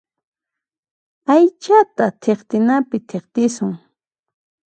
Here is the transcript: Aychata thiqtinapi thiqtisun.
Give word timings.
Aychata 1.33 2.05
thiqtinapi 2.21 2.97
thiqtisun. 3.09 3.71